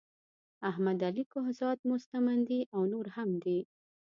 [0.69, 3.59] احمد علی کهزاد مستمندي او نور هم دي.